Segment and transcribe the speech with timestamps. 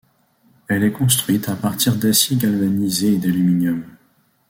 [0.67, 3.83] Elle est construite à partir d'acier galvanisé et d'aluminium.